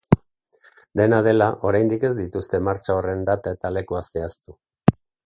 Dena 1.01 1.19
dela, 1.27 1.49
oraindik 1.71 2.05
ez 2.11 2.11
dituzte 2.21 2.63
martxa 2.71 2.97
horren 3.01 3.23
data 3.29 3.55
eta 3.59 3.73
lekua 3.79 4.03
zehaztu. 4.09 4.59